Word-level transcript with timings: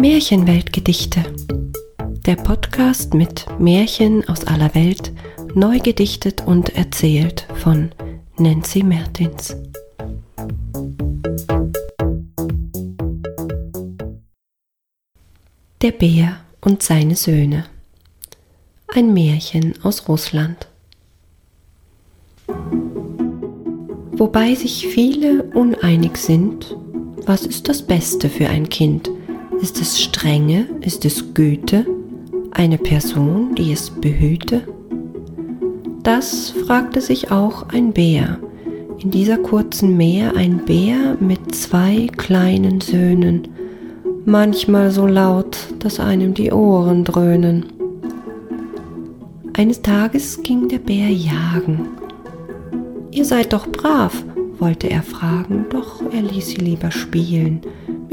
Märchenweltgedichte. 0.00 1.24
Der 2.24 2.36
Podcast 2.36 3.14
mit 3.14 3.46
Märchen 3.58 4.28
aus 4.28 4.44
aller 4.44 4.72
Welt, 4.76 5.12
neu 5.54 5.80
gedichtet 5.80 6.46
und 6.46 6.76
erzählt 6.76 7.48
von 7.56 7.90
Nancy 8.36 8.84
Mertins. 8.84 9.56
Der 15.82 15.90
Bär 15.90 16.36
und 16.60 16.80
seine 16.84 17.16
Söhne. 17.16 17.64
Ein 18.94 19.12
Märchen 19.12 19.74
aus 19.82 20.08
Russland. 20.08 20.68
Wobei 24.12 24.54
sich 24.54 24.86
viele 24.86 25.42
uneinig 25.42 26.18
sind, 26.18 26.76
was 27.26 27.44
ist 27.44 27.68
das 27.68 27.82
Beste 27.82 28.30
für 28.30 28.48
ein 28.48 28.68
Kind? 28.68 29.10
Ist 29.60 29.80
es 29.80 30.00
Strenge? 30.00 30.66
Ist 30.82 31.04
es 31.04 31.34
Güte? 31.34 31.84
Eine 32.52 32.78
Person, 32.78 33.56
die 33.56 33.72
es 33.72 33.90
behüte? 33.90 34.62
Das 36.04 36.50
fragte 36.50 37.00
sich 37.00 37.32
auch 37.32 37.68
ein 37.70 37.92
Bär. 37.92 38.38
In 39.00 39.10
dieser 39.10 39.36
kurzen 39.36 39.96
Meer 39.96 40.36
ein 40.36 40.64
Bär 40.64 41.16
mit 41.18 41.56
zwei 41.56 42.06
kleinen 42.16 42.80
Söhnen, 42.80 43.48
manchmal 44.24 44.92
so 44.92 45.08
laut, 45.08 45.56
dass 45.80 45.98
einem 45.98 46.34
die 46.34 46.52
Ohren 46.52 47.02
dröhnen. 47.02 47.66
Eines 49.56 49.82
Tages 49.82 50.40
ging 50.42 50.68
der 50.68 50.78
Bär 50.78 51.08
jagen 51.10 51.88
Ihr 53.10 53.24
seid 53.24 53.52
doch 53.52 53.66
brav, 53.66 54.24
wollte 54.60 54.88
er 54.88 55.02
fragen, 55.02 55.66
doch 55.70 56.00
er 56.12 56.22
ließ 56.22 56.50
sie 56.50 56.58
lieber 56.58 56.92
spielen 56.92 57.60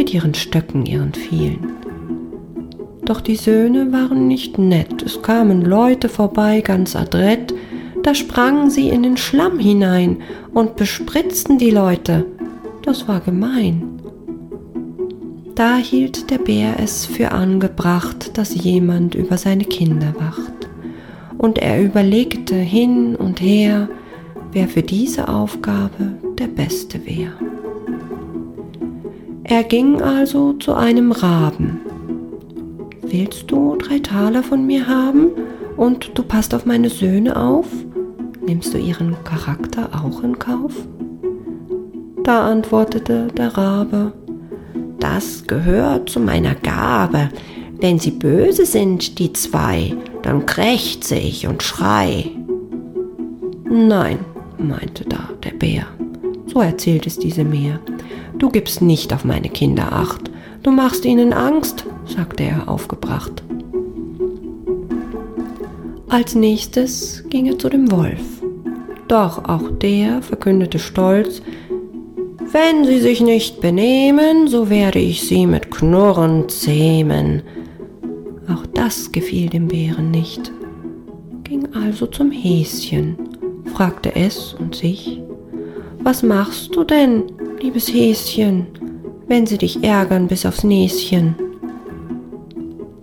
mit 0.06 0.14
ihren 0.14 0.36
Stöcken, 0.36 0.86
ihren 0.86 1.16
vielen. 1.16 1.58
Doch 3.06 3.22
die 3.22 3.36
Söhne 3.36 3.92
waren 3.92 4.28
nicht 4.28 4.60
nett, 4.60 5.02
es 5.02 5.24
kamen 5.24 5.64
Leute 5.64 6.10
vorbei, 6.10 6.62
ganz 6.62 6.96
adrett, 6.96 7.56
da 8.04 8.14
sprangen 8.14 8.70
sie 8.70 8.90
in 8.90 9.02
den 9.02 9.18
Schlamm 9.18 9.58
hinein 9.58 10.18
und 10.54 10.76
bespritzten 10.76 11.58
die 11.58 11.72
Leute, 11.72 12.24
das 12.84 13.08
war 13.08 13.20
gemein. 13.20 14.00
Da 15.56 15.78
hielt 15.78 16.30
der 16.30 16.38
Bär 16.38 16.76
es 16.80 17.08
für 17.08 17.32
angebracht, 17.32 18.38
dass 18.38 18.54
jemand 18.54 19.16
über 19.16 19.40
seine 19.40 19.64
Kinder 19.64 20.14
wacht, 20.20 20.70
und 21.40 21.58
er 21.58 21.82
überlegte 21.82 22.54
hin 22.54 23.16
und 23.16 23.42
her, 23.42 23.90
wer 24.52 24.68
für 24.68 24.84
diese 24.84 25.30
Aufgabe 25.30 26.12
der 26.38 26.48
Beste 26.48 27.04
wäre. 27.08 27.55
Er 29.48 29.62
ging 29.64 30.02
also 30.02 30.54
zu 30.54 30.74
einem 30.74 31.12
Raben. 31.12 31.80
Willst 33.04 33.52
du 33.52 33.76
drei 33.76 34.00
Taler 34.00 34.42
von 34.42 34.66
mir 34.66 34.88
haben 34.88 35.28
und 35.78 36.18
du 36.18 36.24
passt 36.24 36.56
auf 36.56 36.66
meine 36.66 36.90
Söhne 36.90 37.36
auf? 37.36 37.68
Nimmst 38.44 38.74
du 38.74 38.80
ihren 38.80 39.16
Charakter 39.24 39.90
auch 39.94 40.24
in 40.24 40.40
Kauf? 40.40 40.74
Da 42.24 42.48
antwortete 42.48 43.28
der 43.38 43.56
Rabe, 43.56 44.14
das 45.00 45.46
gehört 45.46 46.10
zu 46.10 46.20
meiner 46.20 46.56
Gabe. 46.56 47.30
Wenn 47.80 48.00
sie 48.00 48.12
böse 48.12 48.66
sind, 48.66 49.20
die 49.20 49.32
zwei, 49.34 49.94
dann 50.24 50.48
krächze 50.48 51.18
ich 51.18 51.46
und 51.46 51.62
schrei. 51.62 52.32
Nein, 53.70 54.18
meinte 54.58 55.06
da 55.08 55.30
der 55.44 55.52
Bär. 55.52 55.86
So 56.48 56.62
erzählt 56.62 57.06
es 57.06 57.20
diese 57.20 57.44
Meer. 57.44 57.80
Du 58.38 58.50
gibst 58.50 58.82
nicht 58.82 59.14
auf 59.14 59.26
meine 59.26 59.50
Kinder 59.50 59.92
acht. 59.92 60.32
Du 60.64 60.72
machst 60.72 61.06
ihnen 61.06 61.34
Angst, 61.34 61.86
sagte 62.06 62.44
er 62.44 62.68
aufgebracht. 62.68 63.44
Als 66.10 66.36
nächstes 66.36 67.24
ging 67.30 67.46
er 67.46 67.60
zu 67.60 67.70
dem 67.70 67.92
Wolf. 67.92 68.22
Doch 69.08 69.46
auch 69.48 69.70
der 69.82 70.22
verkündete 70.22 70.80
stolz, 70.80 71.42
wenn 72.52 72.86
sie 72.86 73.00
sich 73.00 73.22
nicht 73.22 73.62
benehmen, 73.62 74.48
so 74.48 74.70
werde 74.70 75.00
ich 75.00 75.28
sie 75.28 75.46
mit 75.46 75.72
Knurren 75.72 76.48
zähmen. 76.50 77.44
Auch 78.48 78.66
das 78.74 79.12
gefiel 79.12 79.50
dem 79.50 79.68
Bären 79.68 80.12
nicht, 80.12 80.52
ging 81.44 81.68
also 81.74 82.08
zum 82.08 82.32
Häschen 82.32 83.18
fragte 83.76 84.16
es 84.16 84.54
und 84.54 84.74
sich. 84.74 85.22
Was 86.00 86.24
machst 86.24 86.76
du 86.76 86.86
denn, 86.86 87.24
liebes 87.62 87.94
Häschen, 87.94 88.68
wenn 89.28 89.46
sie 89.46 89.58
dich 89.58 89.84
ärgern 89.84 90.28
bis 90.28 90.46
aufs 90.46 90.64
Näschen? 90.64 91.36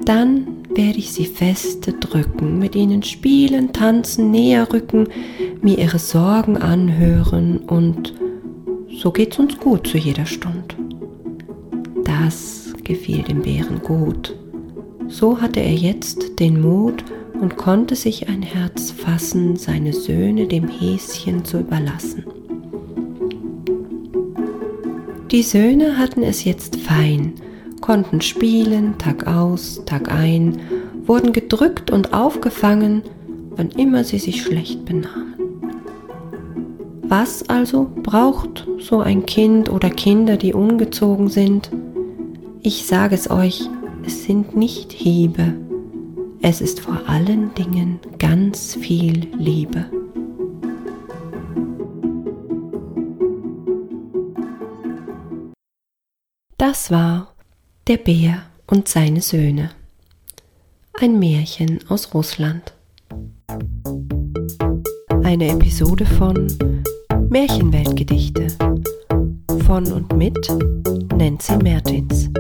Dann 0.04 0.46
werde 0.74 0.98
ich 0.98 1.12
sie 1.12 1.26
feste 1.26 1.92
drücken, 1.92 2.58
mit 2.58 2.74
ihnen 2.74 3.02
spielen, 3.02 3.72
tanzen, 3.72 4.30
näher 4.30 4.72
rücken, 4.72 5.08
mir 5.60 5.78
ihre 5.78 5.98
Sorgen 5.98 6.56
anhören 6.56 7.58
und 7.58 8.14
so 8.96 9.10
geht's 9.10 9.38
uns 9.38 9.58
gut 9.58 9.86
zu 9.86 9.98
jeder 9.98 10.26
Stund. 10.26 10.76
Das 12.04 12.72
gefiel 12.84 13.22
dem 13.22 13.42
Bären 13.42 13.80
gut. 13.82 14.36
So 15.08 15.40
hatte 15.40 15.60
er 15.60 15.74
jetzt 15.74 16.40
den 16.40 16.60
Mut, 16.60 17.04
und 17.42 17.56
konnte 17.56 17.96
sich 17.96 18.28
ein 18.28 18.40
Herz 18.40 18.92
fassen, 18.92 19.56
seine 19.56 19.92
Söhne 19.92 20.46
dem 20.46 20.68
Häschen 20.68 21.44
zu 21.44 21.58
überlassen. 21.58 22.24
Die 25.32 25.42
Söhne 25.42 25.96
hatten 25.96 26.22
es 26.22 26.44
jetzt 26.44 26.76
fein, 26.76 27.32
konnten 27.80 28.20
spielen, 28.20 28.98
Tag 28.98 29.26
aus, 29.26 29.80
Tag 29.86 30.12
ein, 30.12 30.60
wurden 31.06 31.32
gedrückt 31.32 31.90
und 31.90 32.12
aufgefangen, 32.12 33.00
wann 33.56 33.70
immer 33.70 34.04
sie 34.04 34.18
sich 34.18 34.42
schlecht 34.42 34.84
benahmen. 34.84 35.32
Was 37.00 37.48
also 37.48 37.90
braucht 38.02 38.68
so 38.78 39.00
ein 39.00 39.24
Kind 39.24 39.70
oder 39.70 39.88
Kinder, 39.88 40.36
die 40.36 40.52
ungezogen 40.52 41.30
sind? 41.30 41.70
Ich 42.60 42.84
sage 42.84 43.14
es 43.14 43.30
euch, 43.30 43.70
es 44.04 44.24
sind 44.24 44.54
nicht 44.54 44.92
Hiebe, 44.92 45.54
es 46.42 46.60
ist 46.60 46.80
vor 46.80 47.00
allen 47.06 47.54
Dingen 47.54 48.00
ganz 48.18 48.74
viel 48.74 49.28
Liebe. 49.38 49.86
Das 56.62 56.92
war 56.92 57.34
Der 57.88 57.96
Bär 57.96 58.44
und 58.68 58.86
seine 58.86 59.20
Söhne. 59.20 59.72
Ein 60.92 61.18
Märchen 61.18 61.80
aus 61.88 62.14
Russland. 62.14 62.72
Eine 65.24 65.48
Episode 65.48 66.06
von 66.06 66.46
Märchenweltgedichte 67.28 68.46
von 69.66 69.90
und 69.90 70.16
mit 70.16 70.38
Nancy 71.16 71.56
Mertins. 71.56 72.30